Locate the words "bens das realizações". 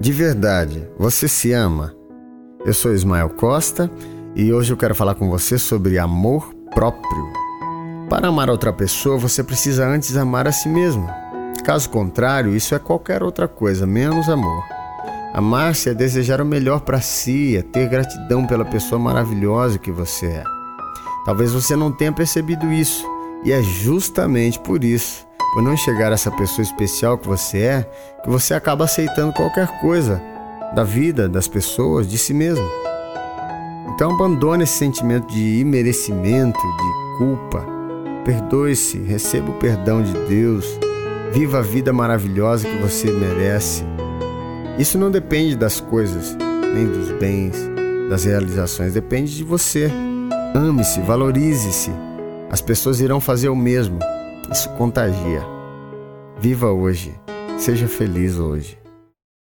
47.18-48.94